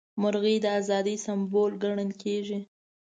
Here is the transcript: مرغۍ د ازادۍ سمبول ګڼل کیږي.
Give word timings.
مرغۍ 0.21 0.55
د 0.61 0.65
ازادۍ 0.79 1.15
سمبول 1.25 1.71
ګڼل 1.83 2.11
کیږي. 2.23 2.59